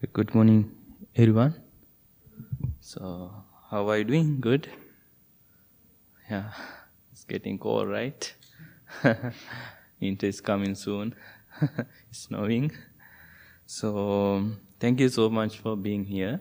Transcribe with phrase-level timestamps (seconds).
[0.00, 0.70] Good morning,
[1.16, 1.56] everyone.
[2.78, 3.32] So,
[3.68, 4.40] how are you doing?
[4.40, 4.68] Good?
[6.30, 6.52] Yeah,
[7.10, 8.32] it's getting cold, right?
[10.00, 11.16] Winter is coming soon.
[12.10, 12.70] it's snowing.
[13.66, 16.38] So, thank you so much for being here.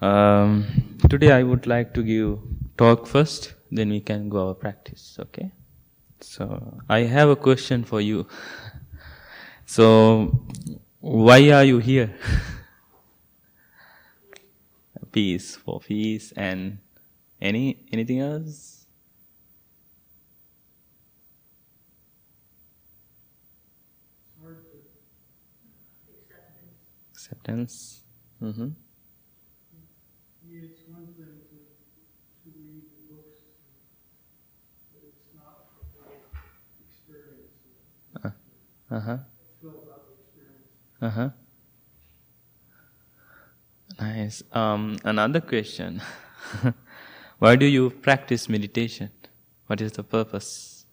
[0.00, 2.38] Um, today, I would like to give
[2.78, 5.18] talk first, then we can go our practice.
[5.20, 5.52] Okay?
[6.22, 8.26] So, I have a question for you.
[9.66, 10.42] So,
[11.00, 12.14] why are you here?
[15.12, 16.78] peace for peace and
[17.40, 18.86] any anything else?
[27.12, 28.02] Acceptance.
[28.42, 28.68] Mm-hmm.
[30.50, 31.58] It's one thing to,
[32.42, 33.38] to read the books,
[34.92, 36.10] but it's not the full
[36.82, 37.54] experience.
[38.90, 39.18] Uh huh.
[39.60, 40.74] Fill out the experience.
[41.00, 41.30] Uh huh.
[44.00, 44.42] Nice.
[44.52, 46.00] Um, another question.
[47.38, 49.10] Why do you practice meditation?
[49.66, 50.84] What is the purpose?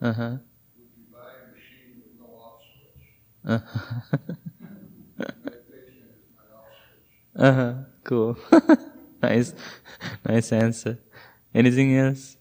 [0.00, 0.38] Uh, machine,
[3.46, 4.10] Uh huh.
[7.36, 7.74] Uh huh.
[8.04, 8.36] Cool.
[9.28, 9.54] nice.
[10.28, 10.98] Nice answer.
[11.54, 12.36] Anything else?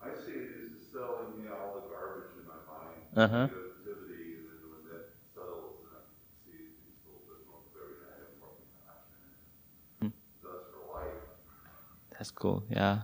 [0.00, 3.02] I see it as selling me all the garbage in my mind.
[3.16, 3.48] Uh huh.
[3.48, 6.02] Negativity, and then when that settles, and I
[6.44, 9.32] see these little bit more clarity, I have more compassion.
[10.42, 11.20] Thus for life.
[12.10, 12.64] That's cool.
[12.70, 13.02] Yeah.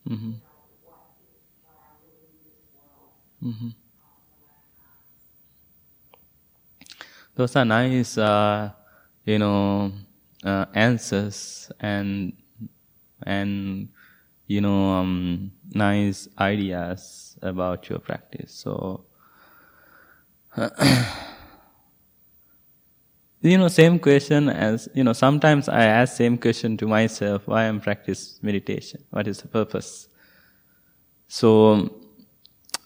[0.08, 0.18] Mm-hmm.
[0.18, 0.70] um, when
[3.30, 3.74] I pass.
[7.34, 8.70] Those are nice, uh,
[9.24, 9.92] you know,
[10.44, 12.32] uh, answers and
[13.24, 13.88] and
[14.46, 18.52] you know um, nice ideas about your practice.
[18.52, 19.04] So
[23.42, 25.12] you know, same question as you know.
[25.12, 29.04] Sometimes I ask same question to myself: Why I'm practice meditation?
[29.10, 30.08] What is the purpose?
[31.28, 32.00] So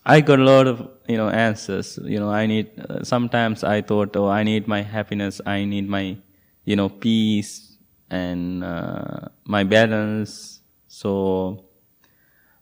[0.04, 1.98] I got a lot of you know answers.
[2.04, 2.70] You know, I need.
[2.78, 5.40] Uh, sometimes I thought, oh, I need my happiness.
[5.46, 6.18] I need my
[6.64, 7.76] you know peace
[8.10, 10.60] and uh, my balance.
[10.88, 11.64] So,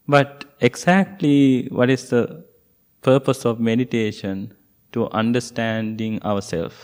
[0.06, 2.44] but exactly what is the
[3.00, 4.54] purpose of meditation?
[4.92, 6.76] To understanding ourselves,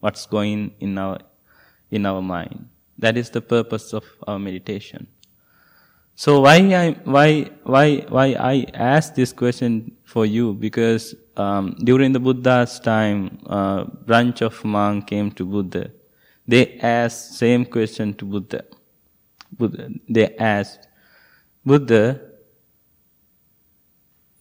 [0.00, 1.18] what's going in our
[1.90, 2.68] in our mind.
[2.98, 5.06] That is the purpose of our meditation.
[6.16, 12.12] So why I why why why I ask this question for you because um, during
[12.12, 15.90] the Buddha's time, uh, branch of monk came to Buddha.
[16.50, 18.64] They asked same question to Buddha.
[19.56, 20.88] Buddha they asked
[21.64, 22.20] Buddha,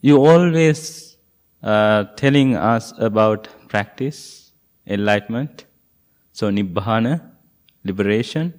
[0.02, 1.18] you always
[1.62, 4.54] uh, telling us about practice,
[4.88, 5.66] enlightenment,
[6.32, 7.22] so nibbana,
[7.84, 8.54] liberation.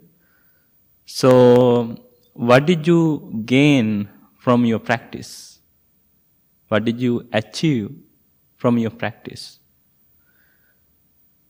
[1.06, 1.96] So,
[2.34, 4.08] what did you gain
[4.38, 5.58] from your practice?
[6.68, 7.90] What did you achieve
[8.58, 9.58] from your practice?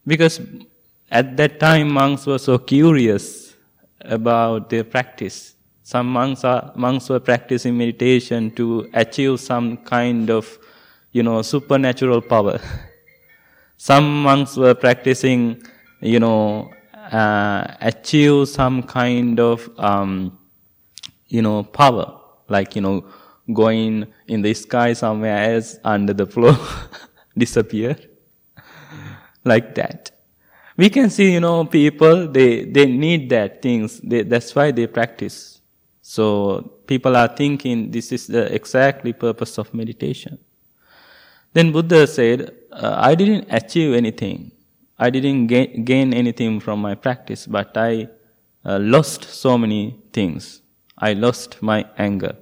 [0.07, 0.41] Because
[1.11, 3.57] at that time, monks were so curious
[4.01, 5.57] about their practice.
[5.83, 10.59] Some monks are monks were practicing meditation to achieve some kind of,
[11.11, 12.61] you know, supernatural power.
[13.77, 15.61] some monks were practicing,
[16.01, 20.39] you know, uh, achieve some kind of, um,
[21.27, 23.05] you know, power, like you know,
[23.53, 26.57] going in the sky somewhere else under the floor,
[27.37, 27.97] disappear,
[29.45, 30.13] like that
[30.81, 34.01] we can see, you know, people, they, they need that things.
[34.01, 35.61] They, that's why they practice.
[36.01, 40.39] So people are thinking this is the exactly purpose of meditation.
[41.53, 44.53] Then Buddha said, uh, I didn't achieve anything.
[44.99, 48.09] I didn't gain, gain anything from my practice, but I
[48.65, 50.63] uh, lost so many things.
[50.97, 52.37] I lost my anger.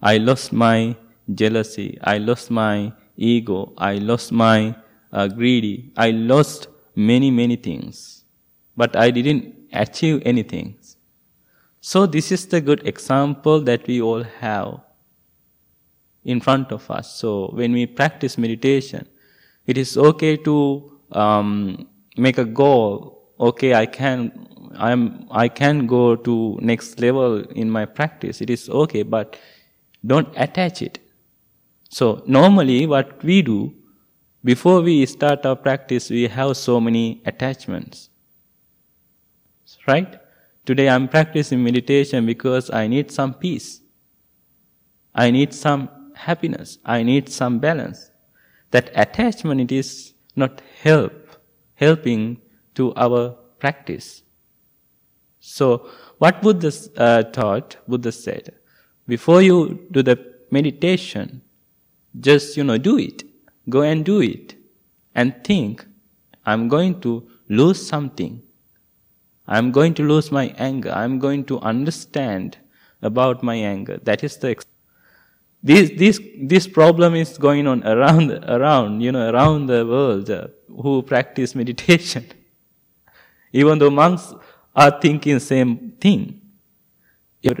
[0.00, 0.96] I lost my
[1.34, 1.98] jealousy.
[2.02, 3.74] I lost my ego.
[3.76, 4.74] I lost my
[5.12, 5.92] uh, greedy.
[5.98, 6.68] I lost
[6.98, 8.24] many, many things,
[8.76, 10.76] but I didn't achieve anything.
[11.80, 14.80] So this is the good example that we all have
[16.24, 17.14] in front of us.
[17.14, 19.06] So when we practice meditation,
[19.66, 23.30] it is okay to um, make a goal.
[23.38, 28.40] Okay, I can, I'm, I can go to next level in my practice.
[28.40, 29.38] It is okay, but
[30.04, 30.98] don't attach it.
[31.90, 33.72] So normally what we do,
[34.44, 38.10] before we start our practice, we have so many attachments.
[39.86, 40.20] Right?
[40.64, 43.80] Today I'm practicing meditation because I need some peace.
[45.14, 46.78] I need some happiness.
[46.84, 48.10] I need some balance.
[48.70, 51.36] That attachment it is not help,
[51.74, 52.40] helping
[52.74, 54.22] to our practice.
[55.40, 55.88] So,
[56.18, 58.54] what Buddha uh, taught, Buddha said,
[59.06, 61.42] before you do the meditation,
[62.20, 63.24] just, you know, do it.
[63.68, 64.54] Go and do it.
[65.14, 65.84] And think,
[66.46, 68.42] I'm going to lose something.
[69.46, 70.90] I'm going to lose my anger.
[70.90, 72.58] I'm going to understand
[73.02, 73.98] about my anger.
[74.02, 74.66] That is the, ex-
[75.62, 80.48] this, this, this problem is going on around, around, you know, around the world uh,
[80.68, 82.26] who practice meditation.
[83.52, 84.34] Even though monks
[84.76, 86.40] are thinking same thing.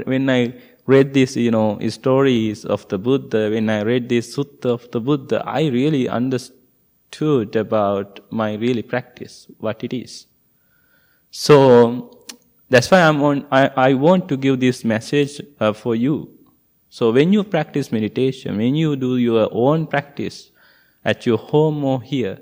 [0.04, 0.54] When I
[0.88, 5.00] read these, you know, stories of the Buddha, when I read this sutta of the
[5.00, 10.26] Buddha, I really understood about my really practice, what it is.
[11.30, 12.24] So
[12.70, 16.30] that's why I'm on, I, I want to give this message uh, for you.
[16.88, 20.50] So when you practice meditation, when you do your own practice
[21.04, 22.38] at your home or here,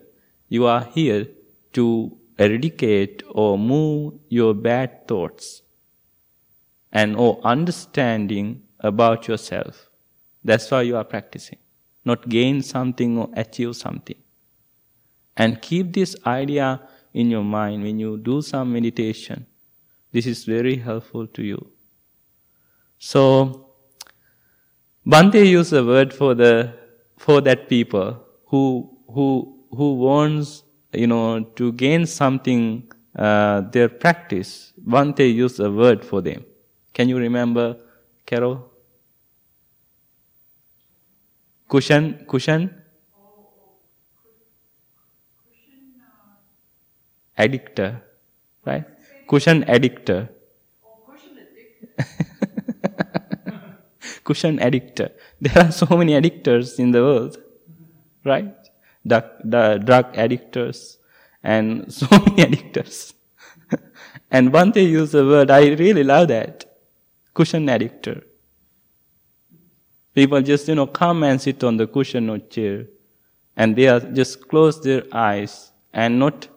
[0.49, 1.27] you are here
[1.73, 5.63] to eradicate or move your bad thoughts
[7.01, 9.91] and or understanding about yourself.
[10.43, 11.59] That's why you are practicing.
[12.05, 14.17] Not gain something or achieve something.
[15.37, 16.81] And keep this idea
[17.13, 19.45] in your mind when you do some meditation.
[20.13, 21.61] This is very helpful to you.
[22.99, 23.27] So,
[25.07, 26.73] Bhante used a word for the
[27.19, 28.65] for that people who
[29.13, 29.29] who
[29.71, 30.63] who wants
[30.93, 34.73] you know to gain something uh, their practice.
[34.95, 36.45] Bhante used a word for them.
[36.97, 37.77] Can you remember,
[38.25, 38.73] Carol?
[41.69, 42.71] Cushion, cushion?
[47.39, 48.01] Addictor,
[48.65, 48.87] right?
[49.29, 50.31] Cushion addictor.
[54.25, 55.11] cushion addictor.
[55.39, 57.37] There are so many addictors in the world,
[58.25, 58.55] right?
[59.07, 60.97] Drug, drug addictors
[61.43, 63.12] and so many addictors.
[64.31, 66.65] and one they use the word, I really love that
[67.37, 68.23] cushion addictor.
[70.14, 72.87] People just, you know, come and sit on the cushion or chair
[73.57, 76.49] and they are just close their eyes and not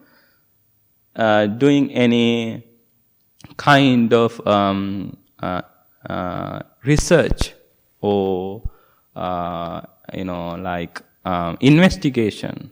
[1.15, 2.63] uh, doing any
[3.57, 5.61] kind of um, uh,
[6.09, 7.53] uh, research
[8.01, 8.63] or
[9.15, 9.81] uh,
[10.13, 12.71] you know like um, investigation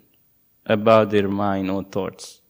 [0.66, 2.42] about their mind or thoughts.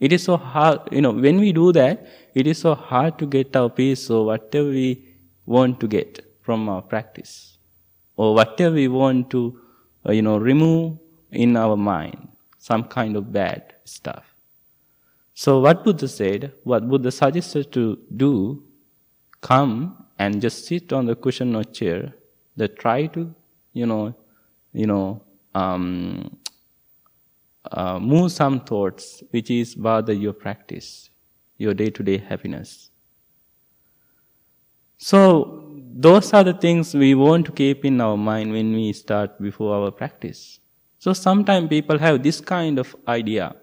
[0.00, 3.26] It is so hard, you know, when we do that, it is so hard to
[3.26, 5.14] get our peace or whatever we
[5.46, 7.58] want to get from our practice
[8.16, 9.60] or whatever we want to,
[10.06, 10.98] uh, you know, remove
[11.30, 14.24] in our mind, some kind of bad stuff.
[15.34, 18.62] So what Buddha said, what Buddha suggested to do,
[19.40, 22.14] come and just sit on the cushion or chair,
[22.56, 23.34] that try to,
[23.72, 24.14] you know,
[24.72, 25.22] you know,
[25.54, 26.36] um,
[27.72, 31.10] uh, move some thoughts which is bother your practice,
[31.58, 32.90] your day-to-day happiness.
[34.98, 35.64] So
[35.96, 39.74] those are the things we want to keep in our mind when we start before
[39.74, 40.60] our practice.
[40.98, 43.54] So sometimes people have this kind of idea.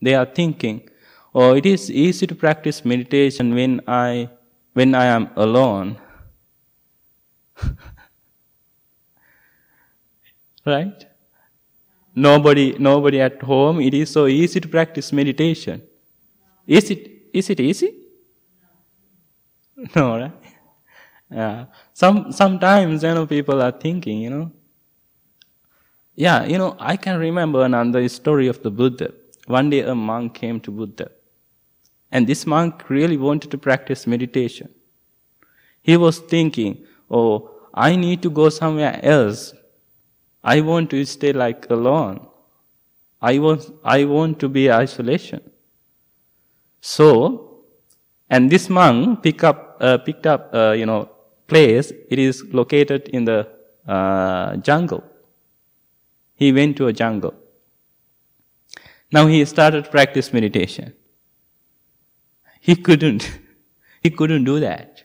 [0.00, 0.88] They are thinking,
[1.34, 4.28] oh, it is easy to practice meditation when I
[4.72, 5.98] when I am alone,
[10.66, 11.11] right?
[12.14, 13.80] Nobody, nobody at home.
[13.80, 15.82] It is so easy to practice meditation.
[16.66, 17.10] Is it?
[17.32, 17.98] Is it easy?
[19.96, 20.32] No, right?
[21.30, 21.64] Yeah.
[21.92, 24.52] Some sometimes you know people are thinking, you know.
[26.14, 29.12] Yeah, you know, I can remember another story of the Buddha.
[29.46, 31.10] One day a monk came to Buddha.
[32.10, 34.68] And this monk really wanted to practice meditation.
[35.80, 39.54] He was thinking, oh, I need to go somewhere else.
[40.44, 42.26] I want to stay like alone.
[43.20, 45.40] I want, I want to be isolation.
[46.80, 47.64] So,
[48.28, 51.08] and this monk pick up, uh, picked up, uh, you know,
[51.46, 51.92] place.
[52.10, 53.48] It is located in the
[53.86, 55.04] uh, jungle.
[56.34, 57.34] He went to a jungle.
[59.12, 60.94] Now he started practice meditation.
[62.60, 63.30] He couldn't.
[64.02, 65.04] He couldn't do that.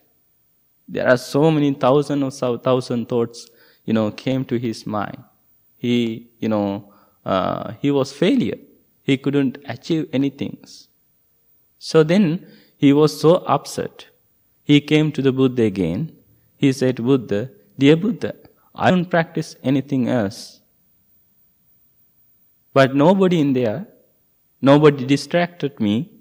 [0.88, 3.48] There are so many thousand so thousand thoughts,
[3.86, 5.24] you know, came to his mind.
[5.78, 6.94] He, you know,
[7.26, 8.58] uh, he was failure.
[9.02, 10.58] He couldn't achieve anything.
[11.80, 14.08] So then he was so upset.
[14.64, 16.16] He came to the Buddha again.
[16.58, 18.36] He said, Buddha, dear Buddha,
[18.76, 20.62] I don't practice anything else.
[22.74, 23.88] But nobody in there,
[24.62, 26.12] nobody distracted me,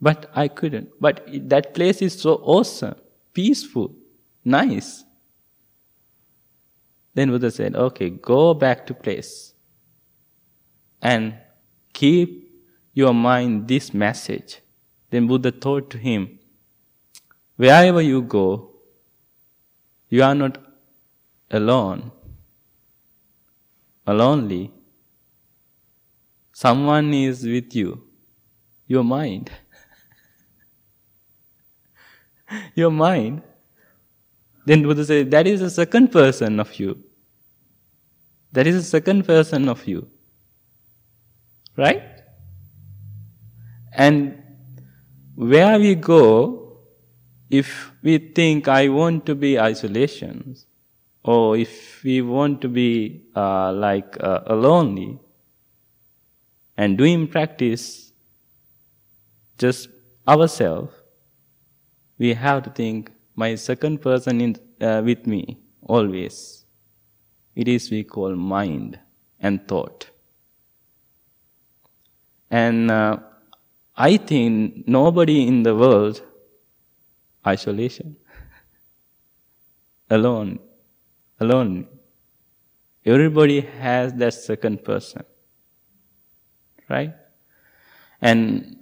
[0.00, 0.90] but I couldn't.
[1.00, 2.96] But that place is so awesome,
[3.32, 3.94] peaceful,
[4.44, 5.04] nice.
[7.14, 9.52] Then Buddha said, okay, go back to place
[11.00, 11.34] and
[11.92, 12.50] keep
[12.94, 14.60] your mind this message.
[15.10, 16.38] Then Buddha told to him,
[17.56, 18.70] wherever you go,
[20.08, 20.58] you are not
[21.50, 22.12] alone,
[24.06, 24.70] alonely.
[26.52, 28.04] Someone is with you,
[28.86, 29.50] your mind.
[32.74, 33.42] your mind.
[34.64, 37.02] Then Buddha said, that is the second person of you.
[38.52, 40.08] That is the second person of you.
[41.76, 42.02] Right?
[43.92, 44.42] And
[45.34, 46.78] where we go,
[47.50, 50.56] if we think I want to be isolation,
[51.24, 55.18] or if we want to be uh, like uh, lonely,
[56.76, 58.12] and doing practice
[59.58, 59.88] just
[60.26, 60.92] ourselves,
[62.18, 66.64] we have to think my second person in, uh, with me always.
[67.54, 68.98] It is we call mind
[69.40, 70.08] and thought.
[72.50, 73.18] And uh,
[73.96, 76.22] I think nobody in the world
[77.46, 78.16] isolation
[80.10, 80.58] alone
[81.40, 81.86] alone
[83.04, 85.24] everybody has that second person
[86.88, 87.12] right
[88.20, 88.76] and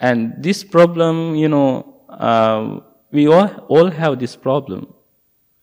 [0.00, 2.80] and this problem you know uh,
[3.12, 4.94] we all, all have this problem.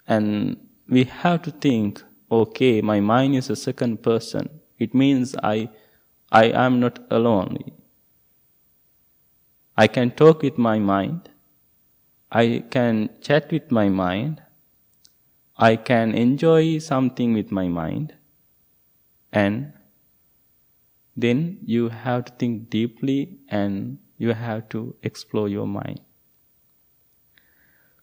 [0.07, 4.49] And we have to think okay my mind is a second person.
[4.79, 5.69] It means i
[6.31, 7.57] i am not alone.
[9.77, 11.29] I can talk with my mind.
[12.31, 14.41] I can chat with my mind.
[15.57, 18.13] I can enjoy something with my mind.
[19.31, 19.73] And
[21.15, 26.01] then you have to think deeply and you have to explore your mind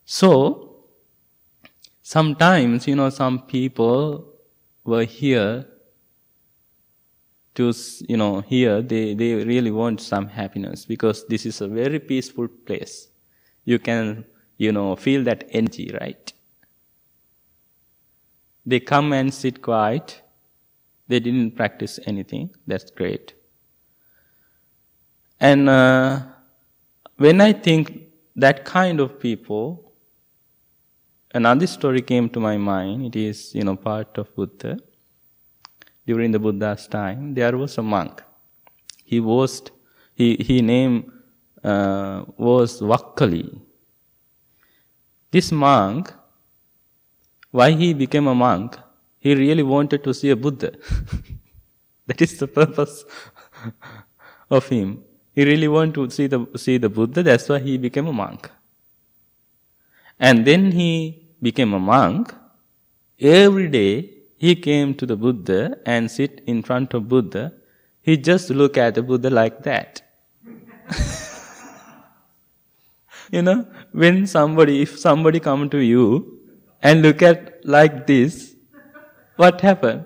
[0.04, 0.84] so,
[2.02, 4.32] sometimes, you know, some people
[4.84, 5.66] were here
[7.54, 7.72] to,
[8.08, 12.48] you know, here they, they really want some happiness because this is a very peaceful
[12.48, 13.08] place.
[13.64, 14.24] You can,
[14.58, 16.32] you know, feel that energy, right?
[18.66, 20.22] They come and sit quiet.
[21.08, 22.50] They didn't practice anything.
[22.66, 23.34] That's great.
[25.38, 26.22] And uh,
[27.16, 28.02] when I think
[28.36, 29.83] that kind of people,
[31.34, 33.06] another story came to my mind.
[33.06, 34.78] It is, you know, part of Buddha.
[36.06, 38.22] During the Buddha's time, there was a monk.
[39.04, 39.62] He was,
[40.14, 41.12] he, he name
[41.62, 43.60] uh, was Vakkali.
[45.30, 46.12] This monk,
[47.50, 48.78] why he became a monk?
[49.18, 50.72] He really wanted to see a Buddha.
[52.06, 53.04] that is the purpose
[54.50, 55.02] of him.
[55.34, 58.50] He really wanted to see the, see the Buddha, that's why he became a monk.
[60.20, 62.34] And then he became a monk,
[63.20, 67.52] every day he came to the Buddha and sit in front of Buddha.
[68.02, 70.02] He just look at the Buddha like that.
[73.32, 76.40] you know, when somebody, if somebody come to you
[76.82, 78.54] and look at like this,
[79.36, 80.04] what happen?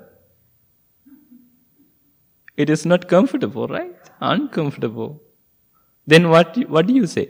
[2.56, 3.94] It is not comfortable, right?
[4.20, 5.22] Uncomfortable.
[6.06, 7.28] Then what, what do you say?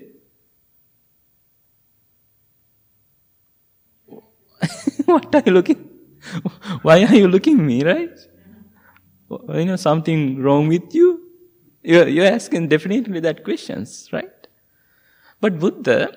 [5.04, 5.88] what are you looking?
[6.82, 8.18] Why are you looking me, right?
[9.30, 11.22] You know, something wrong with you?
[11.82, 14.46] You're, you're asking definitely that questions, right?
[15.40, 16.16] But Buddha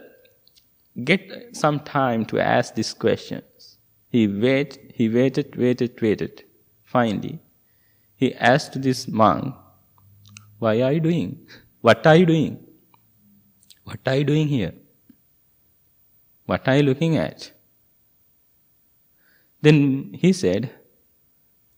[1.04, 3.78] get some time to ask these questions.
[4.10, 6.44] He wait, he waited, waited, waited.
[6.84, 7.40] Finally,
[8.16, 9.56] he asked this monk,
[10.60, 11.48] why are you doing?
[11.82, 12.60] What are you doing?
[13.84, 14.74] What are you doing here?
[16.46, 17.52] What are you looking at?
[19.62, 20.72] Then he said,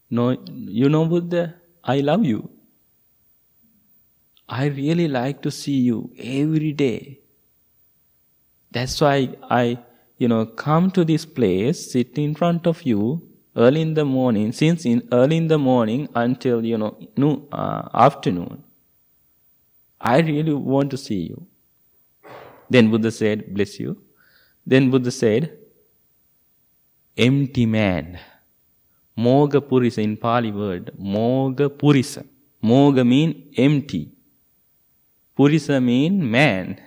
[0.10, 2.50] No, you know, Buddha, I love you.
[4.48, 7.20] I really like to see you every day.
[8.72, 9.80] That's why I,
[10.18, 13.22] you know, come to this place, sit in front of you
[13.56, 17.90] early in the morning, since in early in the morning until, you know, noon, uh,
[17.94, 18.64] afternoon.
[20.00, 21.48] I really want to see you.
[22.70, 24.02] Then Buddha said, bless you.
[24.66, 25.58] Then Buddha said,
[27.18, 28.20] empty man.
[29.16, 30.92] Moga Purisa in Pali word.
[30.98, 32.26] Moga Purisa.
[32.62, 34.12] Moga mean empty.
[35.38, 36.82] Purisa mean man.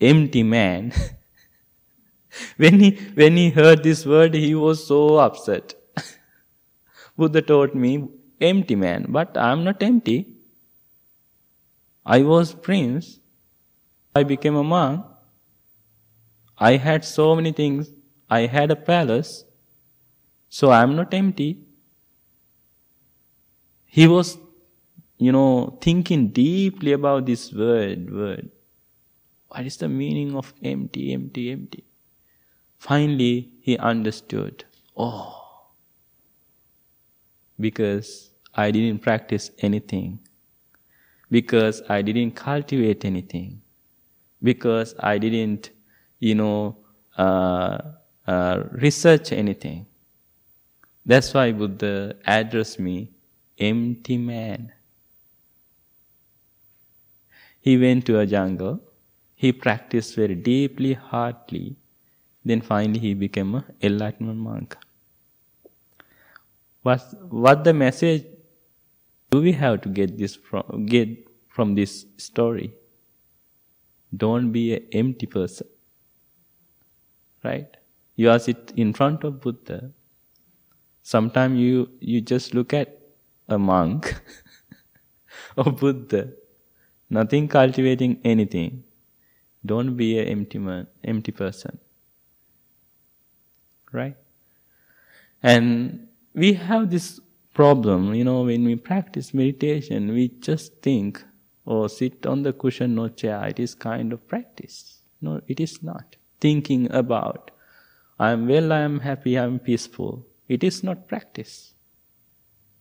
[0.00, 0.92] Empty man.
[2.56, 5.74] when he when he heard this word, he was so upset.
[7.16, 8.08] Buddha told me,
[8.40, 10.34] empty man, but I am not empty.
[12.04, 13.18] I was prince.
[14.14, 15.04] I became a monk.
[16.58, 17.90] I had so many things.
[18.28, 19.44] I had a palace.
[20.48, 21.60] So I am not empty.
[23.84, 24.38] He was,
[25.18, 28.50] you know, thinking deeply about this word, word.
[29.48, 31.84] What is the meaning of empty, empty, empty?
[32.78, 34.64] Finally, he understood.
[34.96, 35.46] Oh,
[37.58, 40.20] because I didn't practice anything.
[41.30, 43.62] Because I didn't cultivate anything.
[44.42, 45.70] Because I didn't,
[46.20, 46.76] you know,
[47.16, 47.78] uh,
[48.26, 49.86] uh, research anything.
[51.04, 53.12] That's why Buddha addressed me,
[53.58, 54.72] empty man.
[57.60, 58.80] He went to a jungle.
[59.34, 61.76] He practiced very deeply, hardly.
[62.44, 64.76] Then finally he became a enlightenment monk.
[66.82, 68.24] What, what the message
[69.30, 71.08] do we have to get this from, get
[71.48, 72.72] from this story?
[74.16, 75.66] Don't be an empty person.
[77.42, 77.76] Right?
[78.16, 79.90] You are sit in front of Buddha.
[81.02, 82.98] Sometimes you, you just look at
[83.48, 84.20] a monk
[85.56, 86.32] or Buddha,
[87.10, 88.82] nothing cultivating anything.
[89.64, 91.78] Don't be an empty man, empty person.
[93.92, 94.16] Right?
[95.42, 97.20] And we have this
[97.54, 101.24] problem, you know, when we practice meditation, we just think,
[101.66, 105.02] oh, sit on the cushion or chair, it is kind of practice.
[105.20, 106.16] No, it is not.
[106.40, 107.50] Thinking about,
[108.18, 110.26] I am well, I am happy, I am peaceful.
[110.48, 111.74] It is not practice.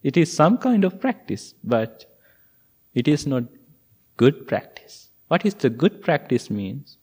[0.04, 2.06] It is some kind of practice, but
[2.94, 3.44] it is not
[4.18, 5.10] good practice.
[5.28, 6.98] What is the good practice means?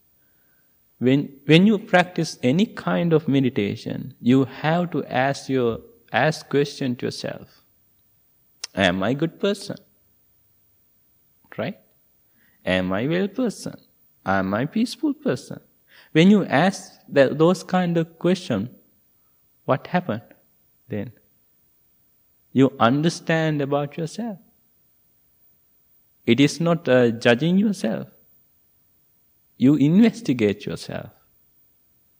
[0.98, 5.80] When, when you practice any kind of meditation, you have to ask your
[6.12, 7.48] ask question to yourself.
[8.74, 9.76] Am I good person?
[11.58, 11.78] Right?
[12.64, 13.74] Am I well person?
[14.24, 15.60] Am I peaceful person?
[16.12, 18.70] When you ask that, those kind of question,
[19.64, 20.22] what happened
[20.88, 21.12] then?
[22.52, 24.38] You understand about yourself.
[26.26, 28.08] It is not uh, judging yourself.
[29.56, 31.10] You investigate yourself.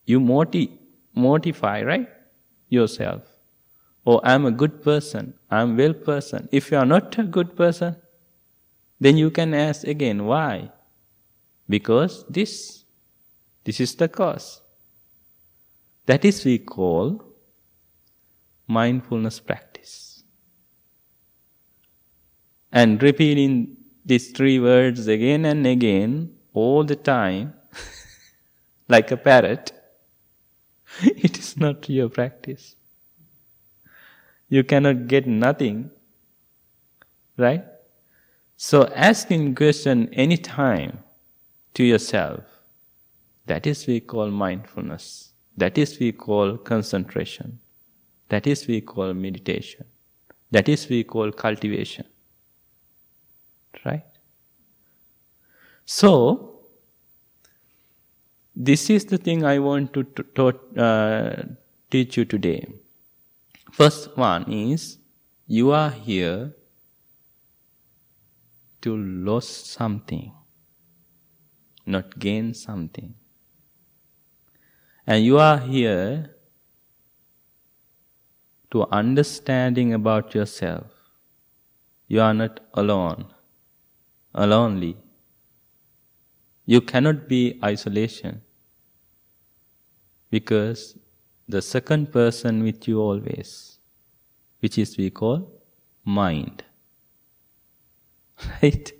[0.06, 0.78] You morti-
[1.14, 2.08] mortify, right?
[2.68, 3.22] Yourself.
[4.06, 5.34] Oh, I'm a good person.
[5.50, 6.48] I'm well person.
[6.50, 7.96] If you are not a good person,
[9.00, 10.72] then you can ask again, why?
[11.68, 12.81] Because this,
[13.64, 14.60] this is the cause.
[16.06, 17.24] That is we call
[18.66, 20.24] mindfulness practice.
[22.72, 27.54] And repeating these three words again and again all the time,
[28.88, 29.72] like a parrot,
[31.02, 32.76] it is not your practice.
[34.48, 35.90] You cannot get nothing,
[37.36, 37.64] right?
[38.56, 40.98] So asking question anytime
[41.74, 42.51] to yourself,
[43.46, 45.32] that is we call mindfulness.
[45.56, 47.58] That is we call concentration.
[48.28, 49.84] That is we call meditation.
[50.50, 52.06] That is we call cultivation.
[53.84, 54.04] Right?
[55.84, 56.60] So,
[58.54, 61.42] this is the thing I want to, to, to uh,
[61.90, 62.66] teach you today.
[63.72, 64.98] First one is
[65.46, 66.54] you are here
[68.82, 70.32] to lose something,
[71.86, 73.14] not gain something.
[75.06, 76.36] And you are here
[78.70, 80.86] to understanding about yourself.
[82.06, 83.26] You are not alone,
[84.34, 84.96] alonely.
[86.64, 88.42] You cannot be isolation
[90.30, 90.96] because
[91.48, 93.78] the second person with you always,
[94.60, 95.62] which is we call
[96.04, 96.64] mind.
[98.62, 98.92] Right?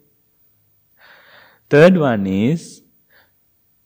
[1.71, 2.82] Third one is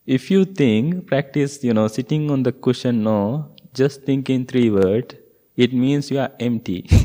[0.07, 4.69] if you think, practice, you know, sitting on the cushion, no, just think in three
[4.69, 5.15] words,
[5.57, 6.89] it means you are empty.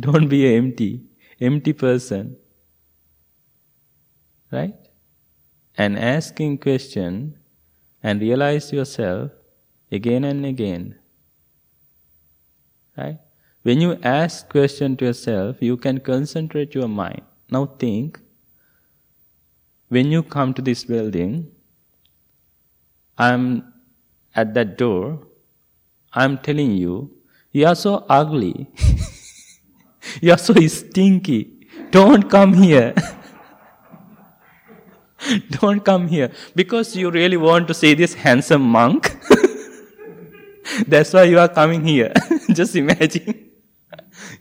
[0.00, 1.04] Don't be an empty,
[1.38, 2.36] empty person.
[4.50, 4.74] Right?
[5.76, 7.38] And asking question
[8.02, 9.32] and realize yourself
[9.92, 10.98] again and again.
[12.96, 13.18] Right?
[13.62, 17.22] When you ask question to yourself, you can concentrate your mind.
[17.50, 18.20] Now think,
[19.88, 21.50] when you come to this building,
[23.18, 23.72] I'm
[24.34, 25.26] at that door,
[26.12, 27.10] I'm telling you,
[27.52, 28.66] you are so ugly.
[30.20, 31.68] you are so stinky.
[31.90, 32.94] Don't come here.
[35.50, 36.30] Don't come here.
[36.54, 39.16] Because you really want to see this handsome monk.
[40.86, 42.12] That's why you are coming here.
[42.52, 43.50] Just imagine.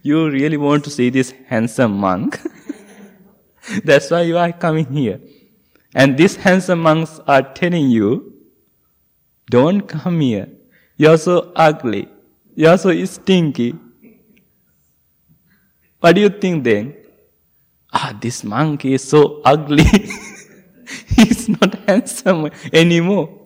[0.01, 2.39] You really want to see this handsome monk.
[3.83, 5.19] That's why you are coming here.
[5.95, 8.33] And these handsome monks are telling you,
[9.49, 10.49] don't come here.
[10.97, 12.09] You're so ugly.
[12.53, 13.73] You're so stinky.
[16.01, 16.95] What do you think then?
[17.93, 19.85] Ah, this monk is so ugly.
[21.15, 23.41] He's not handsome anymore.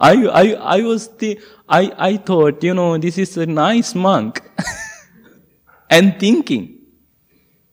[0.00, 0.44] I, I,
[0.78, 4.42] I was the, I, I thought, you know, this is a nice monk.
[5.90, 6.80] and thinking.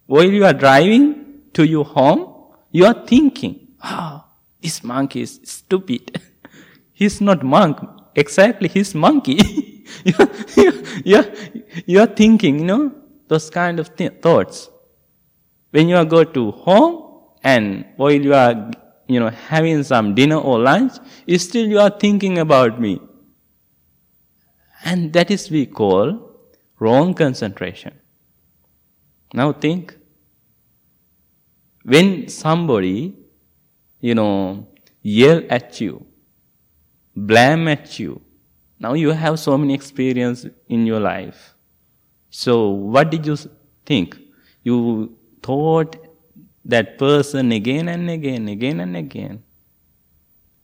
[0.06, 5.39] While you are driving to your home, you are thinking, ah, oh, this monk is
[5.44, 6.22] stupid.
[6.94, 7.78] he's not monk.
[8.15, 9.86] Exactly, he's monkey.
[11.06, 11.26] you're,
[11.86, 12.91] you're thinking, you know,
[13.28, 14.70] those kind of th- thoughts.
[15.72, 18.72] When you are go to home and while you are,
[19.08, 20.94] you know, having some dinner or lunch,
[21.38, 23.00] still you are thinking about me.
[24.84, 26.32] And that is we call
[26.80, 27.94] wrong concentration.
[29.34, 29.96] Now think,
[31.84, 33.15] when somebody,
[34.02, 34.68] you know,
[35.02, 36.06] yell at you,
[37.16, 38.22] blame at you,
[38.80, 41.54] now you have so many experience in your life.
[42.32, 43.38] So what did you
[43.86, 44.18] think?
[44.64, 45.96] You thought
[46.66, 49.44] that person again and again, again and again.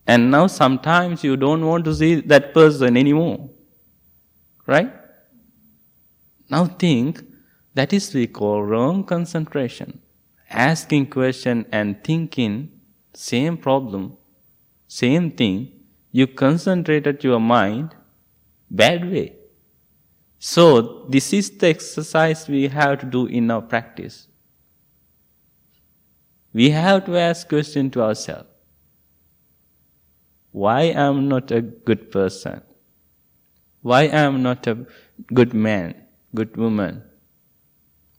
[0.08, 3.50] And now sometimes you don't want to see that person anymore.
[4.66, 4.92] Right?
[6.50, 7.22] Now think,
[7.74, 10.00] that is we call wrong concentration.
[10.50, 12.72] Asking question and thinking
[13.14, 14.18] same problem,
[14.88, 15.72] same thing,
[16.12, 17.96] you concentrated your mind
[18.70, 19.34] bad way.
[20.40, 24.28] So this is the exercise we have to do in our practice.
[26.54, 28.50] We have to ask question to ourselves.
[30.52, 32.62] Why am not a good person?
[33.82, 34.86] Why am not a
[35.34, 35.96] good man,
[36.34, 37.04] good woman?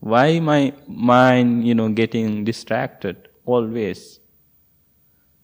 [0.00, 4.20] Why my mind, you know, getting distracted always?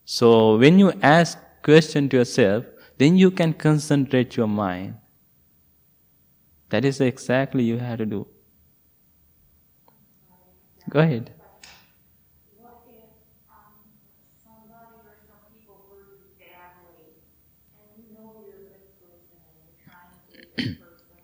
[0.07, 2.65] So when you ask question to yourself,
[2.99, 4.95] then you can concentrate your mind.
[6.69, 8.27] That is exactly you have to do.
[10.89, 11.33] Go ahead.
[12.61, 13.09] What if
[13.51, 13.73] um,
[14.37, 17.25] somebody or some people hurt you badly,
[17.81, 21.17] and you know you're a good person and you're trying to be a good person,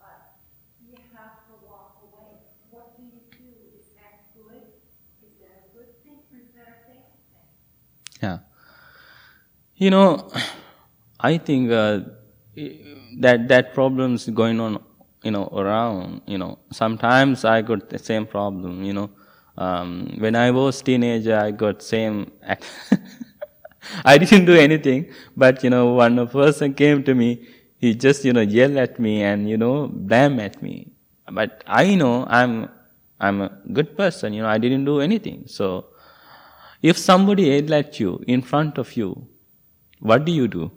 [0.00, 0.40] but
[0.80, 2.40] you have to walk away?
[2.72, 3.48] What do you do?
[3.76, 4.64] Is that good?
[5.20, 8.13] Is that a good thing or is that a bad thing?
[8.24, 8.38] Yeah.
[9.76, 10.30] You know,
[11.20, 12.00] I think uh,
[13.20, 14.82] that that problems going on,
[15.22, 16.22] you know, around.
[16.26, 18.84] You know, sometimes I got the same problem.
[18.84, 19.10] You know,
[19.58, 22.30] um, when I was teenager, I got same.
[24.04, 27.46] I didn't do anything, but you know, one person came to me.
[27.78, 30.92] He just you know yelled at me and you know blame at me.
[31.30, 32.68] But I know I'm
[33.20, 34.32] I'm a good person.
[34.32, 35.44] You know, I didn't do anything.
[35.46, 35.86] So,
[36.90, 39.26] if somebody yelled at you in front of you,
[40.00, 40.70] what do you do?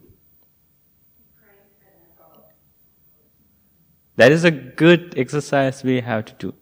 [4.16, 6.54] That is a good exercise we have to do.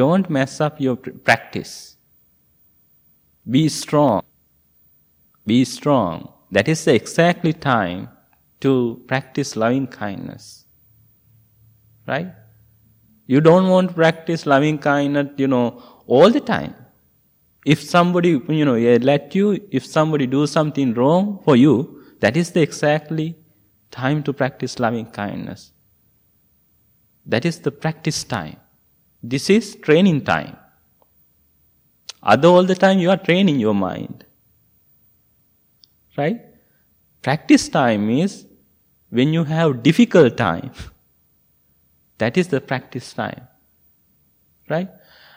[0.00, 1.96] Don't mess up your practice.
[3.50, 4.22] Be strong.
[5.44, 6.32] Be strong.
[6.52, 8.08] That is the exactly time
[8.60, 10.64] to practice loving kindness.
[12.06, 12.28] Right?
[13.26, 16.76] You don't want to practice loving kindness, you know, all the time.
[17.74, 22.52] If somebody, you know, let you, if somebody do something wrong for you, that is
[22.52, 23.36] the exactly
[23.90, 25.72] time to practice loving kindness.
[27.26, 28.56] That is the practice time.
[29.22, 30.56] This is training time.
[32.22, 34.24] Other all the time you are training your mind.
[36.16, 36.40] Right?
[37.20, 38.46] Practice time is
[39.10, 40.72] when you have difficult time.
[42.16, 43.46] That is the practice time.
[44.70, 44.88] Right?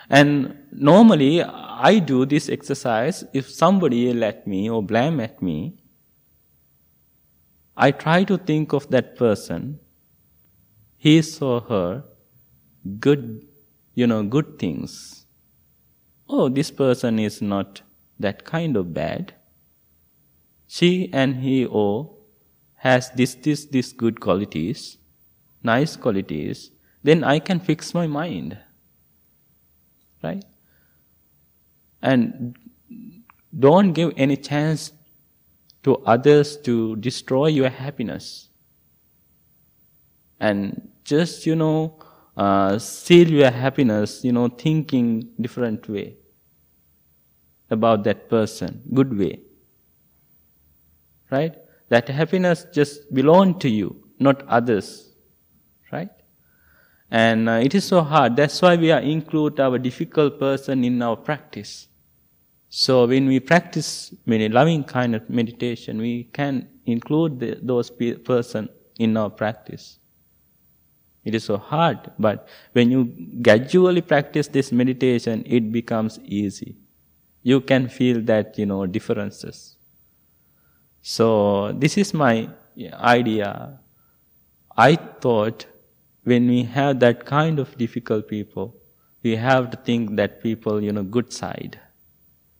[0.09, 5.77] And normally I do this exercise if somebody at me or blame at me.
[7.75, 9.79] I try to think of that person,
[10.97, 12.03] his or her,
[12.99, 13.47] good,
[13.95, 15.25] you know, good things.
[16.29, 17.81] Oh, this person is not
[18.19, 19.33] that kind of bad.
[20.67, 22.15] She and he or
[22.75, 24.97] has this, this, this good qualities,
[25.63, 26.71] nice qualities,
[27.03, 28.57] then I can fix my mind.
[30.21, 30.45] Right?
[32.01, 32.57] And
[33.57, 34.91] don't give any chance
[35.83, 38.49] to others to destroy your happiness.
[40.39, 41.99] And just, you know,
[42.37, 46.15] uh, seal your happiness, you know, thinking different way
[47.69, 49.41] about that person, good way.
[51.29, 51.55] Right?
[51.89, 55.09] That happiness just belong to you, not others.
[55.91, 56.09] Right?
[57.09, 58.35] And uh, it is so hard.
[58.35, 61.87] That's why we are include our difficult person in our practice.
[62.73, 68.13] So when we practice many loving kind of meditation, we can include the, those pe-
[68.13, 69.99] person in our practice.
[71.25, 76.77] It is so hard, but when you gradually practice this meditation, it becomes easy.
[77.43, 79.75] You can feel that, you know, differences.
[81.01, 82.49] So this is my
[82.93, 83.79] idea.
[84.77, 85.65] I thought
[86.23, 88.77] when we have that kind of difficult people,
[89.23, 91.77] we have to think that people, you know, good side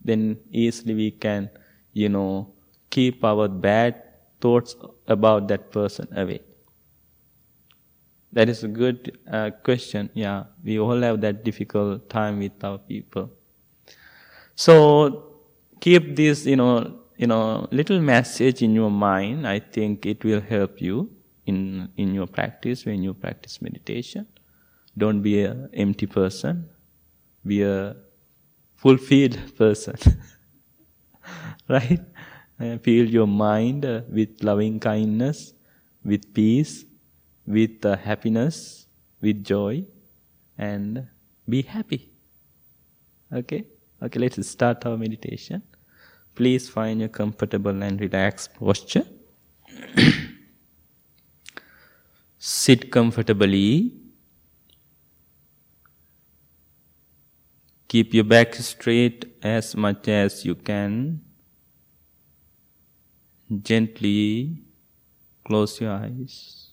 [0.04, 1.50] then easily we can,
[1.94, 2.54] you know,
[2.90, 4.02] keep our bad
[4.40, 4.76] thoughts
[5.08, 6.42] about that person away.
[8.34, 10.10] That is a good uh, question.
[10.14, 13.30] Yeah, we all have that difficult time with our people.
[14.56, 15.36] So
[15.80, 19.48] keep this, you know, you know, little message in your mind.
[19.48, 21.12] I think it will help you
[21.46, 24.28] in in your practice when you practice meditation.
[24.98, 26.70] Don't be an empty person.
[27.46, 27.96] Be a
[28.82, 29.96] fulfilled person.
[31.70, 32.02] right?
[32.60, 35.54] Uh, fill your mind uh, with loving kindness,
[36.04, 36.86] with peace,
[37.46, 38.88] with uh, happiness,
[39.22, 39.84] with joy,
[40.58, 41.08] and
[41.48, 42.10] be happy.
[43.32, 43.66] Okay?
[44.02, 45.62] Okay, let's start our meditation.
[46.34, 49.06] Please find a comfortable and relaxed posture.
[52.40, 54.01] Sit comfortably
[57.92, 61.20] Keep your back straight as much as you can.
[63.70, 64.62] Gently
[65.46, 66.70] close your eyes.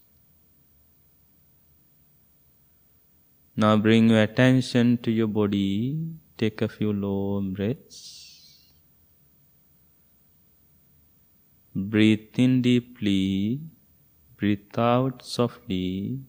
[3.56, 5.98] Now bring your attention to your body.
[6.36, 8.68] Take a few long breaths.
[11.74, 13.58] Breathe in deeply.
[14.36, 16.20] Breathe out softly.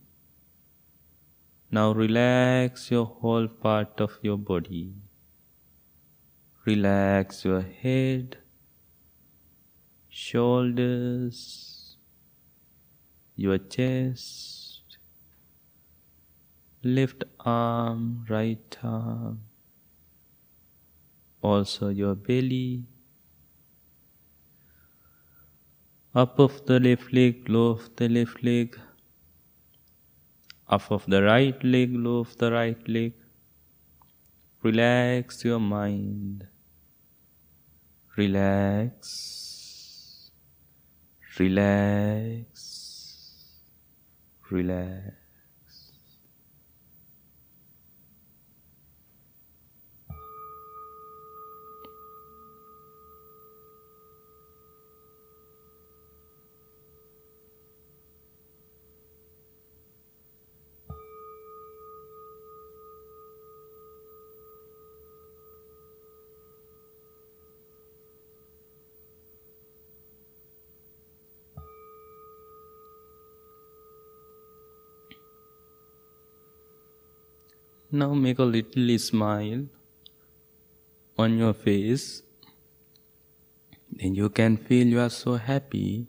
[1.72, 4.96] Now relax your whole part of your body.
[6.66, 8.38] Relax your head,
[10.08, 11.98] shoulders,
[13.36, 14.98] your chest,
[16.84, 19.42] left arm, right arm,
[21.42, 22.84] also your belly,
[26.16, 28.80] up of the left leg, low of the left leg
[30.70, 33.14] up of the right leg, low of the right leg.
[34.62, 36.48] Relax your mind.
[38.16, 39.06] Relax.
[41.40, 42.52] Relax.
[44.52, 45.19] Relax.
[77.92, 79.66] Now make a little smile
[81.18, 82.22] on your face.
[83.92, 86.08] Then you can feel you are so happy.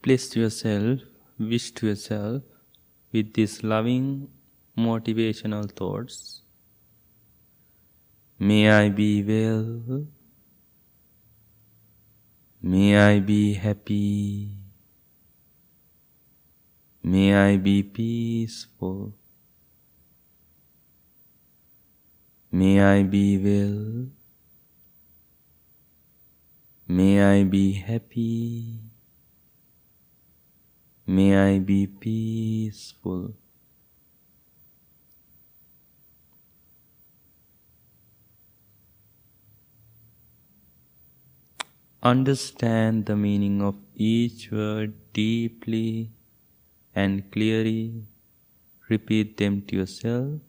[0.00, 1.00] Place yourself,
[1.38, 2.42] wish to yourself
[3.12, 4.30] with these loving
[4.76, 6.40] motivational thoughts.
[8.38, 10.06] May I be well.
[12.62, 14.67] May I be happy.
[17.08, 19.14] May I be peaceful.
[22.52, 24.08] May I be well.
[26.86, 28.80] May I be happy.
[31.06, 33.32] May I be peaceful.
[42.02, 46.17] Understand the meaning of each word deeply
[46.98, 48.06] and clearly.
[48.88, 50.40] Repeat them to yourself.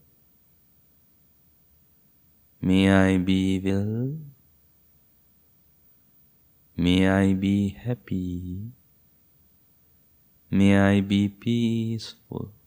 [2.61, 4.17] May I be well.
[6.75, 8.71] May I be happy.
[10.49, 12.58] May I be peaceful.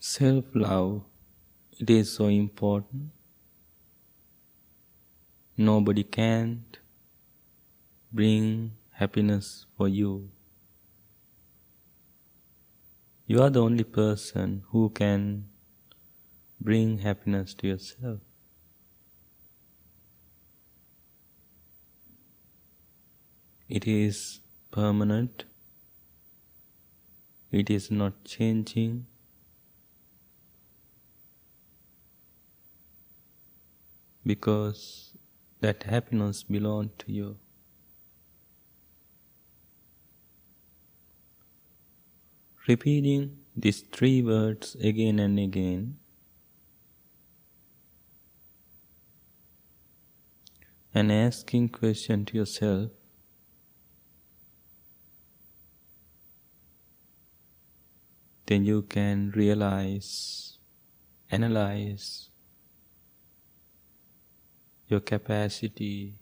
[0.00, 1.02] Self love,
[1.80, 3.10] it is so important.
[5.56, 6.64] Nobody can
[8.12, 10.30] bring happiness for you.
[13.26, 15.48] You are the only person who can
[16.60, 18.20] bring happiness to yourself.
[23.68, 25.44] It is permanent,
[27.50, 29.06] it is not changing.
[34.28, 35.14] Because
[35.60, 37.38] that happiness belongs to you.
[42.66, 45.96] Repeating these three words again and again
[50.94, 52.90] and asking question to yourself
[58.46, 60.58] then you can realize
[61.30, 62.27] analyze
[64.88, 66.14] your capacity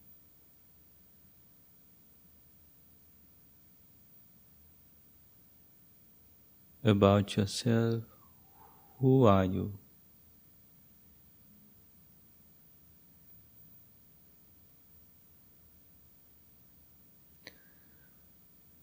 [6.84, 8.02] about yourself.
[8.98, 9.78] Who are you?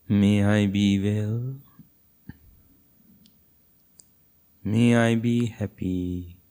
[0.08, 1.56] May I be well.
[4.64, 6.43] May I be happy.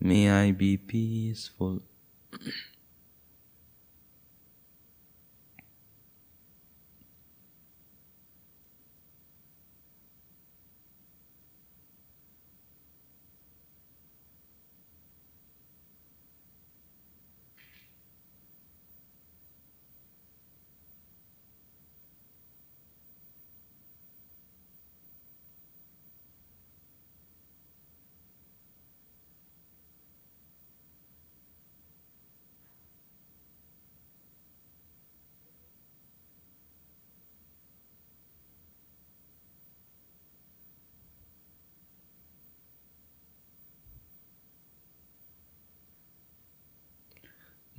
[0.00, 1.82] May I be peaceful.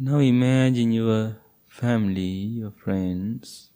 [0.01, 2.21] Now imagine your family,
[2.61, 3.69] your friends,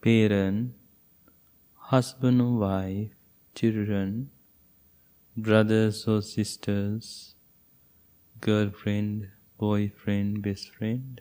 [0.00, 0.72] parent,
[1.74, 3.10] husband or wife,
[3.54, 4.30] children,
[5.36, 7.34] brothers or sisters,
[8.40, 11.20] girlfriend, boyfriend, best friend,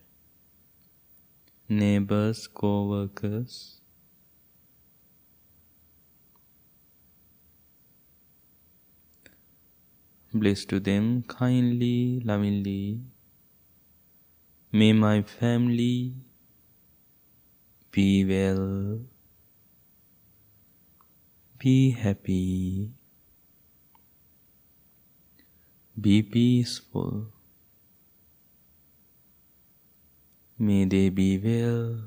[1.68, 3.82] neighbors, co workers.
[10.34, 13.02] Bless to them kindly, lovingly.
[14.72, 16.14] May my family
[17.90, 19.02] be well,
[21.58, 22.92] be happy,
[26.00, 27.34] be peaceful.
[30.60, 32.04] May they be well.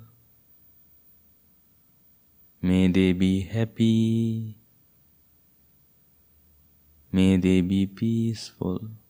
[2.63, 4.57] May they be happy.
[7.11, 9.02] May they be peaceful.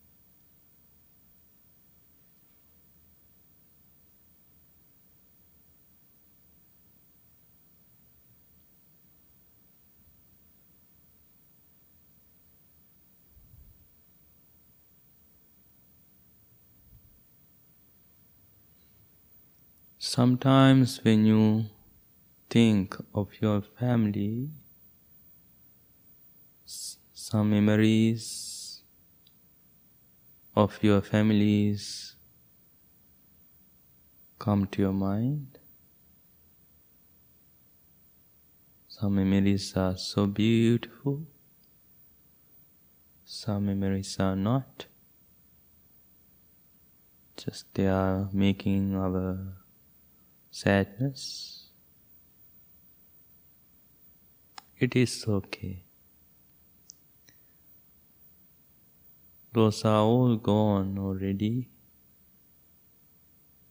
[20.13, 21.65] Sometimes, when you
[22.47, 24.51] think of your family,
[26.65, 28.83] some memories
[30.55, 32.15] of your families
[34.37, 35.57] come to your mind.
[38.89, 41.25] Some memories are so beautiful,
[43.25, 44.85] some memories are not.
[47.35, 49.62] Just they are making our
[50.53, 51.69] sadness.
[54.77, 55.83] It is okay.
[59.51, 61.69] Those are all gone already.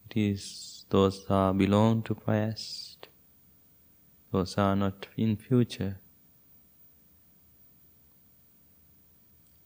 [0.09, 3.07] It is those are belong to past.
[4.31, 5.99] Those are not in future.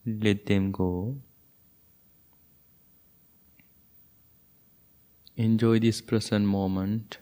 [0.06, 1.18] Let them go.
[5.38, 7.20] Enjoy this present moment.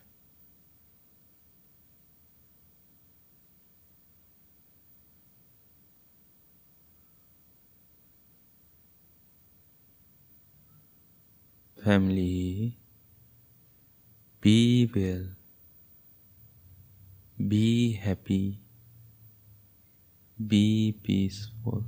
[11.83, 12.77] Family,
[14.41, 15.25] be well,
[17.47, 18.59] be happy,
[20.47, 21.83] be peaceful.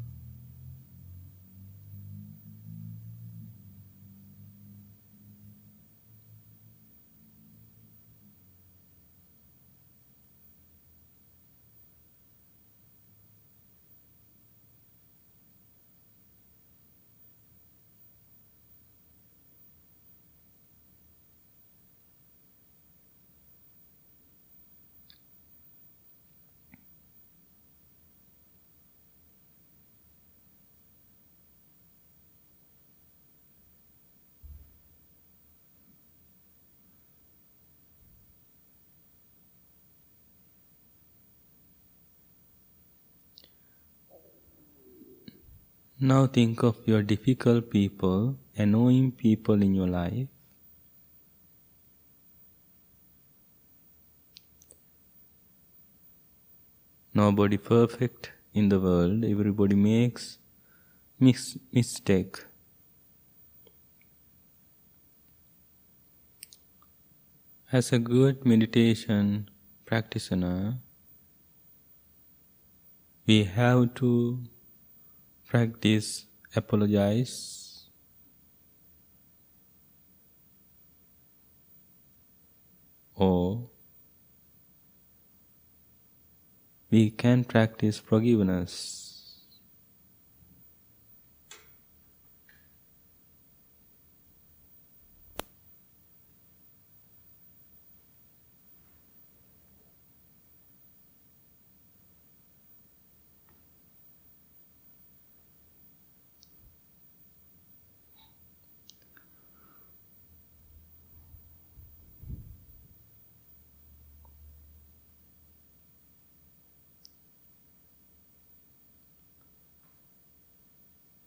[46.07, 50.29] Now think of your difficult people, annoying people in your life.
[57.13, 59.25] Nobody perfect in the world.
[59.25, 60.37] Everybody makes
[61.19, 62.37] mis- mistake.
[67.69, 69.49] As a good meditation
[69.85, 70.77] practitioner,
[73.25, 74.11] we have to
[75.47, 76.25] practice
[76.55, 77.85] apologize
[83.15, 83.69] or
[86.91, 88.97] we can practice forgiveness.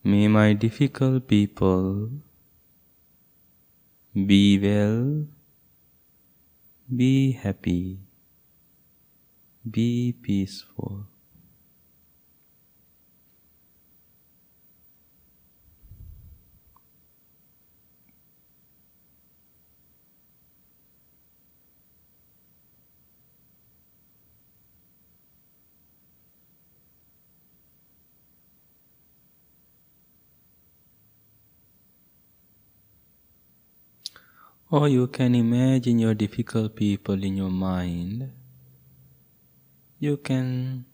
[0.03, 2.11] May my difficult people.
[4.15, 5.27] Be well,
[6.95, 8.01] be happy,
[9.71, 11.07] be peaceful.
[34.73, 38.31] Or you can imagine your difficult people in your mind.
[39.99, 40.85] You can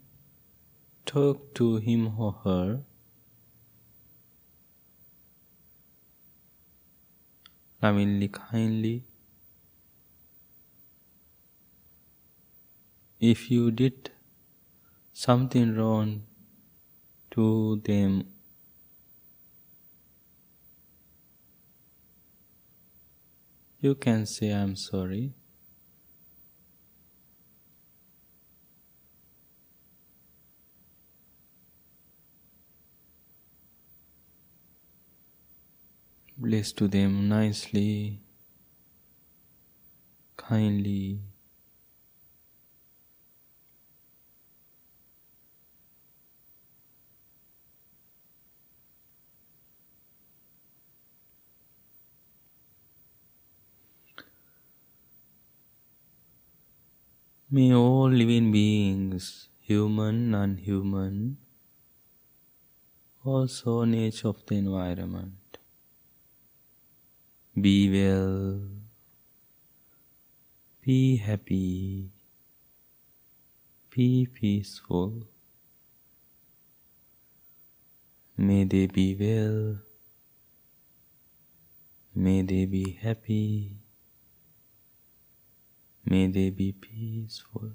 [1.04, 2.84] talk to him or her.
[7.82, 9.04] Lovingly, kindly.
[13.20, 14.10] If you did
[15.12, 16.22] something wrong
[17.32, 18.24] to them
[23.86, 25.32] you can say I'm sorry.
[36.36, 38.20] Bless to them nicely,
[40.36, 41.20] kindly.
[57.56, 61.38] May all living beings, human, non-human,
[63.24, 65.56] also nature of the environment,
[67.58, 68.60] be well,
[70.82, 72.10] be happy,
[73.88, 75.26] be peaceful.
[78.36, 79.78] May they be well,
[82.14, 83.85] may they be happy.
[86.06, 87.72] May they be peaceful.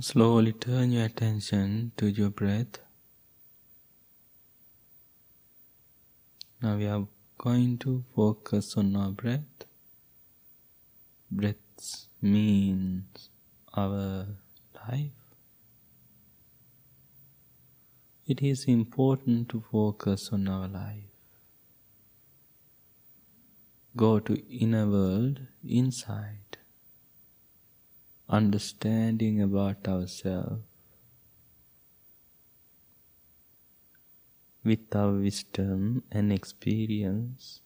[0.00, 2.78] Slowly turn your attention to your breath.
[6.62, 7.06] Now we are
[7.38, 9.66] going to focus on our breath.
[11.30, 11.56] Breath
[12.20, 13.28] means
[13.74, 14.26] our
[14.88, 15.10] life.
[18.26, 21.10] It is important to focus on our life.
[23.96, 26.41] Go to inner world inside
[28.32, 30.64] understanding about ourselves
[34.64, 37.60] with our wisdom and experience.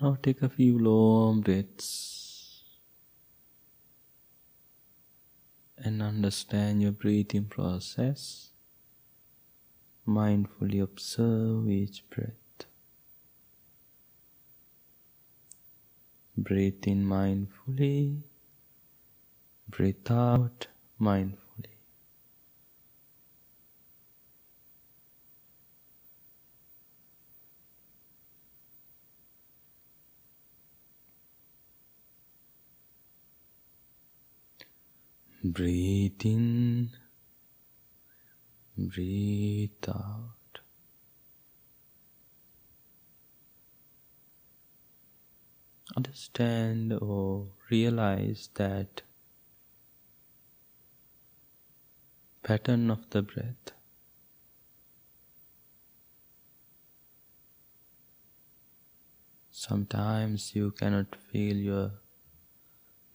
[0.00, 2.64] Now take a few long breaths
[5.76, 8.49] and understand your breathing process.
[10.10, 12.66] Mindfully observe each breath.
[16.36, 18.22] Breathe in mindfully,
[19.68, 20.66] breathe out
[21.00, 21.76] mindfully.
[35.44, 36.90] Breathe in,
[38.88, 40.60] breathe out.
[45.96, 49.02] Understand or realize that
[52.42, 53.72] pattern of the breath.
[59.50, 61.90] Sometimes you cannot feel your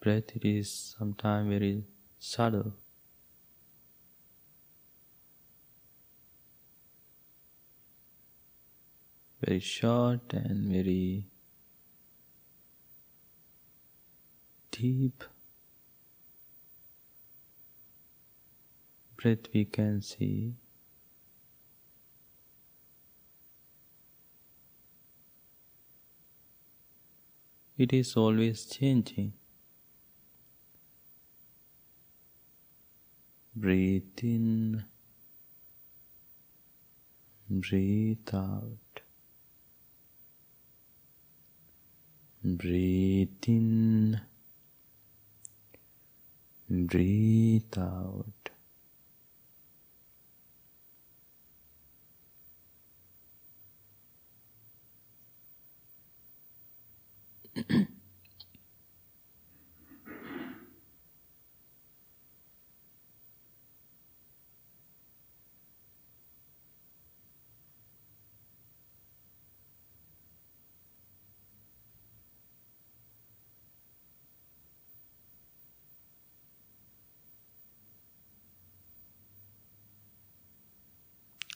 [0.00, 1.84] breath, it is sometimes very
[2.18, 2.74] subtle.
[9.46, 11.24] Very short and very
[14.72, 15.22] deep
[19.16, 20.54] breath we can see.
[27.78, 29.34] It is always changing.
[33.54, 34.84] Breathe in,
[37.48, 38.85] breathe out.
[42.46, 44.20] Breathe in,
[46.70, 48.50] breathe out.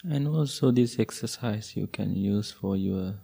[0.03, 3.17] And also, this exercise you can use for your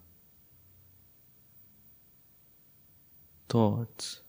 [3.49, 4.21] thoughts.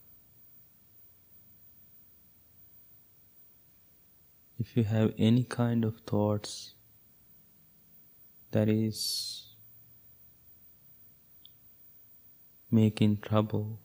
[4.58, 6.74] If you have any kind of thoughts
[8.50, 9.48] that is
[12.70, 13.78] making trouble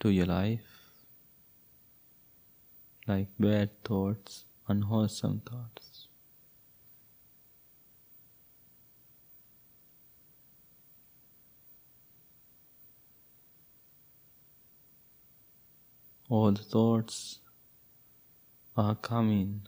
[0.00, 0.66] to your life,
[3.06, 5.87] like bad thoughts, unwholesome thoughts.
[16.30, 17.38] All the thoughts
[18.76, 19.62] are coming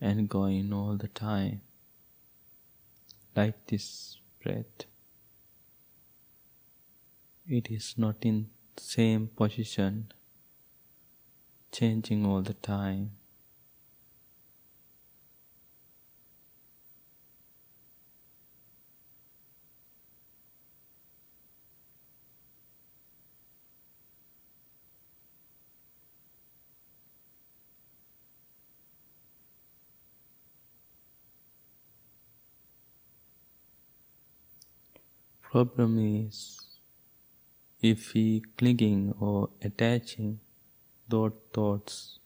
[0.00, 1.62] and going all the time,
[3.34, 4.84] like this breath.
[7.48, 10.12] It is not in same position,
[11.72, 13.12] changing all the time.
[35.56, 36.60] Problem is
[37.80, 40.40] if we clinging or attaching
[41.08, 42.18] those thoughts,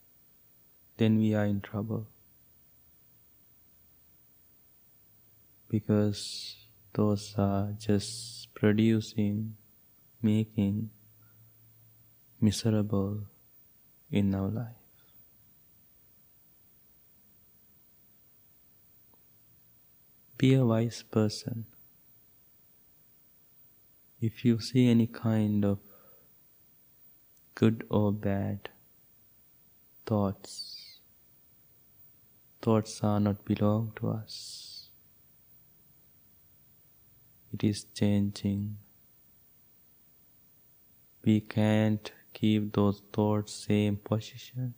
[0.97, 2.09] then we are in trouble.
[5.69, 6.57] Because
[6.93, 9.55] those are just producing,
[10.21, 10.91] making
[12.41, 13.29] miserable
[14.11, 14.75] in our life.
[20.37, 21.67] Be a wise person.
[24.21, 25.79] If you see any kind of
[27.55, 28.69] good or bad
[30.05, 30.99] thoughts,
[32.61, 34.91] thoughts are not belong to us.
[37.55, 38.77] It is changing.
[41.25, 44.75] We can't keep those thoughts same position.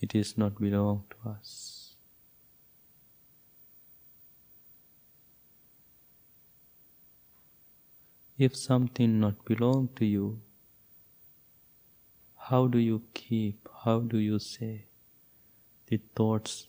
[0.00, 1.81] It is not belong to us.
[8.44, 10.40] If something not belong to you,
[12.46, 14.86] how do you keep, how do you say,
[15.86, 16.66] the thoughts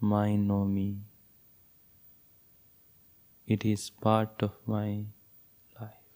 [0.00, 0.98] mine or me?
[3.46, 5.04] It is part of my
[5.80, 6.10] life.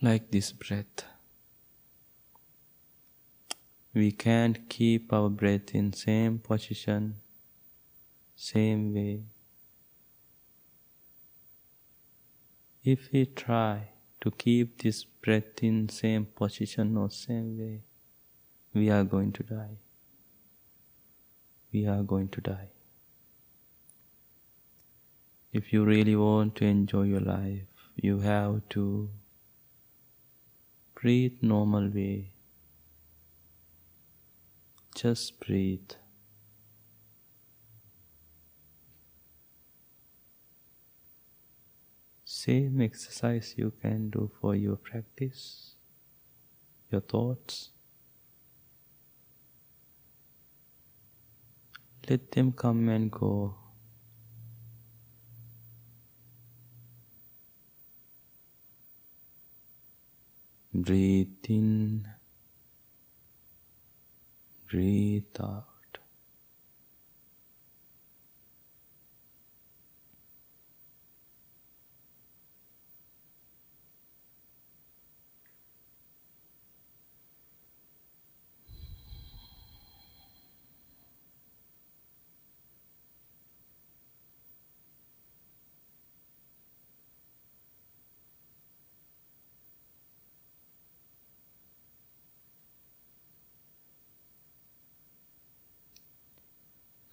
[0.00, 1.04] Like this breath.
[3.92, 7.16] We can't keep our breath in same position
[8.36, 9.22] same way.
[12.84, 13.88] If we try
[14.20, 17.80] to keep this breath in same position or same way,
[18.74, 19.78] we are going to die.
[21.72, 22.68] We are going to die.
[25.52, 29.08] If you really want to enjoy your life, you have to
[30.94, 32.32] breathe normal way.
[34.94, 35.92] Just breathe.
[42.36, 45.74] Same exercise you can do for your practice,
[46.90, 47.70] your thoughts.
[52.06, 53.54] Let them come and go.
[60.74, 62.06] Breathe in,
[64.68, 65.75] breathe out.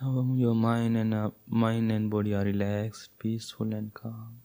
[0.03, 4.41] Now your mind and uh, mind and body are relaxed, peaceful and calm.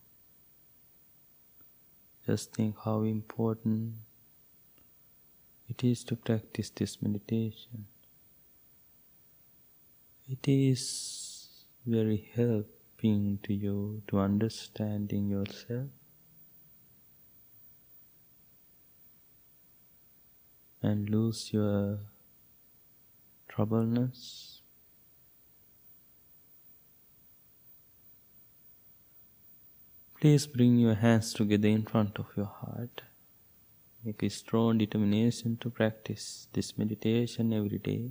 [2.24, 3.94] Just think how important
[5.68, 7.86] it is to practice this meditation.
[10.30, 11.48] It is
[11.84, 15.88] very helping to you to understanding yourself
[20.82, 21.98] and lose your
[23.48, 24.57] troubleness
[30.20, 33.02] Please bring your hands together in front of your heart.
[34.04, 38.10] Make a strong determination to practice this meditation every day.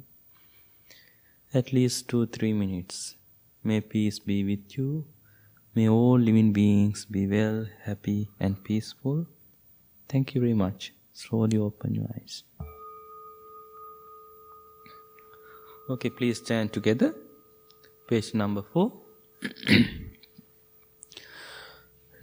[1.54, 3.16] At least two, three minutes.
[3.62, 5.04] May peace be with you.
[5.76, 9.28] May all living beings be well, happy, and peaceful.
[10.08, 10.94] Thank you very much.
[11.12, 12.44] Slowly open your eyes.
[15.90, 17.14] Okay, please stand together.
[18.08, 18.94] Page number four.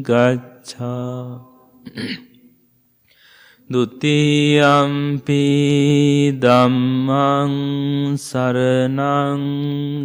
[0.06, 1.42] ගච්ඡා
[3.72, 5.48] දුතියම්පි
[6.44, 7.54] දම්මං
[8.20, 9.44] සරණං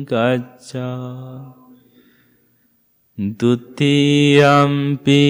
[0.06, 1.50] ගච්ඡා.
[3.18, 5.22] දුතියම්පි